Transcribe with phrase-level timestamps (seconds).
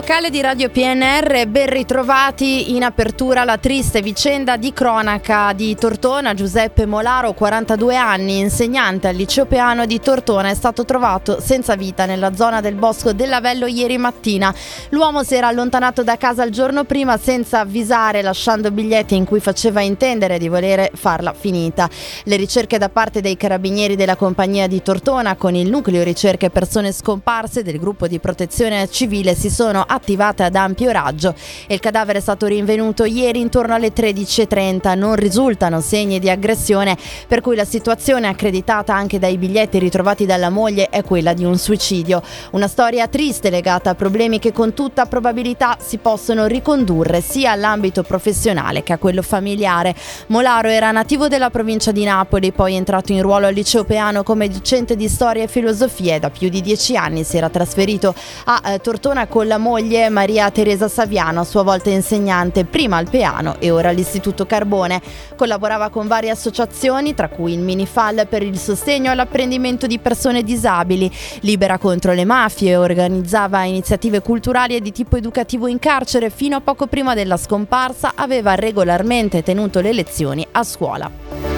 [0.00, 6.32] locale di Radio PNR, ben ritrovati in apertura la triste vicenda di cronaca di Tortona.
[6.32, 12.06] Giuseppe Molaro, 42 anni, insegnante al liceo Peano di Tortona, è stato trovato senza vita
[12.06, 14.54] nella zona del bosco dell'Avello ieri mattina.
[14.88, 19.40] L'uomo si era allontanato da casa il giorno prima senza avvisare, lasciando biglietti in cui
[19.40, 21.90] faceva intendere di volere farla finita.
[22.24, 26.90] Le ricerche da parte dei carabinieri della compagnia di Tortona con il nucleo ricerche persone
[26.90, 31.34] scomparse del gruppo di protezione civile si sono attivate ad ampio raggio
[31.66, 34.96] il cadavere è stato rinvenuto ieri intorno alle 13.30.
[34.96, 40.50] Non risultano segni di aggressione, per cui la situazione accreditata anche dai biglietti ritrovati dalla
[40.50, 42.22] moglie è quella di un suicidio.
[42.52, 48.02] Una storia triste legata a problemi che con tutta probabilità si possono ricondurre sia all'ambito
[48.02, 49.94] professionale che a quello familiare.
[50.28, 54.48] Molaro era nativo della provincia di Napoli, poi entrato in ruolo al liceo Peano come
[54.48, 58.14] docente di storia e filosofia e da più di dieci anni si era trasferito
[58.44, 59.79] a eh, Tortona con la moglie
[60.10, 65.00] Maria Teresa Saviano, a sua volta insegnante prima al Peano e ora all'Istituto Carbone.
[65.36, 71.10] Collaborava con varie associazioni, tra cui il Minifal per il sostegno all'apprendimento di persone disabili,
[71.40, 76.60] Libera contro le mafie, organizzava iniziative culturali e di tipo educativo in carcere fino a
[76.60, 81.49] poco prima della scomparsa, aveva regolarmente tenuto le lezioni a scuola.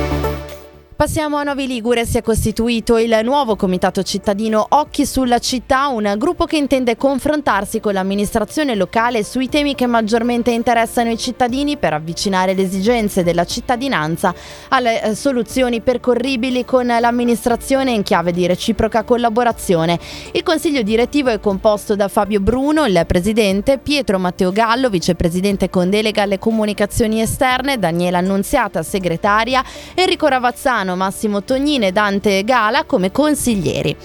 [1.03, 6.15] Passiamo a Novi Ligure, si è costituito il nuovo comitato cittadino Occhi sulla città, un
[6.17, 11.95] gruppo che intende confrontarsi con l'amministrazione locale sui temi che maggiormente interessano i cittadini per
[11.95, 14.33] avvicinare le esigenze della cittadinanza
[14.69, 19.99] alle eh, soluzioni percorribili con l'amministrazione in chiave di reciproca collaborazione.
[20.31, 25.91] Il consiglio direttivo è composto da Fabio Bruno, il presidente, Pietro Matteo Gallo, vicepresidente con
[25.91, 29.65] delega alle comunicazioni esterne, Daniela Annunziata, segretaria,
[29.95, 33.97] Enrico Ravazzano, Massimo Tognini e Dante Gala come consiglieri.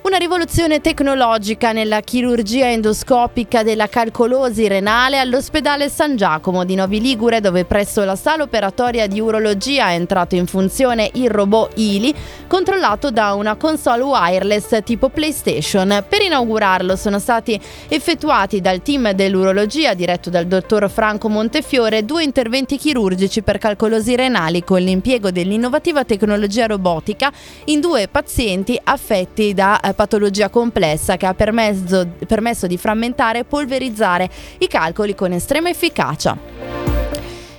[0.00, 7.40] Una rivoluzione tecnologica nella chirurgia endoscopica della calcolosi renale all'ospedale San Giacomo di Novi Ligure,
[7.40, 12.14] dove presso la sala operatoria di urologia è entrato in funzione il robot ILI,
[12.46, 16.04] controllato da una console wireless tipo PlayStation.
[16.08, 22.78] Per inaugurarlo sono stati effettuati dal team dell'urologia, diretto dal dottor Franco Montefiore, due interventi
[22.78, 27.32] chirurgici per calcolosi renali con l'impiego dell'innovativa tecnologia robotica
[27.64, 33.44] in due pazienti affetti da eh, patologia complessa che ha permesso, permesso di frammentare e
[33.44, 36.57] polverizzare i calcoli con estrema efficacia.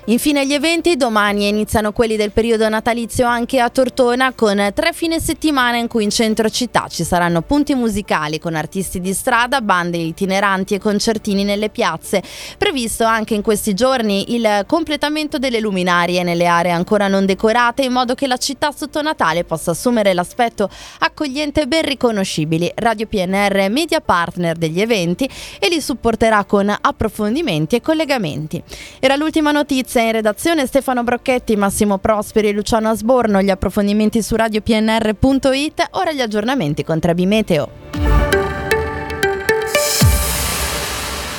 [0.10, 5.20] Infine gli eventi, domani iniziano quelli del periodo natalizio anche a Tortona con tre fine
[5.20, 9.98] settimana in cui in centro città ci saranno punti musicali con artisti di strada, bande
[9.98, 12.24] itineranti e concertini nelle piazze.
[12.58, 17.92] Previsto anche in questi giorni il completamento delle luminarie nelle aree ancora non decorate in
[17.92, 20.72] modo che la città sotto Natale possa assumere l'aspetto
[21.02, 22.72] accogliente e ben riconoscibile.
[22.78, 28.64] Radio PNR media partner degli eventi e li supporterà con approfondimenti e collegamenti.
[29.00, 33.42] Era l'ultima notizia in redazione Stefano Brocchetti, Massimo Prosperi Luciano Asborno.
[33.42, 35.88] Gli approfondimenti su radiopnr.it.
[35.92, 37.79] Ora gli aggiornamenti con Trebi Meteo.